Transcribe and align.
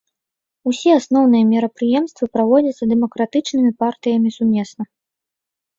Усе 0.71 0.89
асноўныя 0.99 1.43
мерапрыемствы 1.51 2.25
праводзяцца 2.39 2.83
дэмакратычнымі 2.95 3.71
партыямі 3.87 4.29
сумесна. 4.41 4.83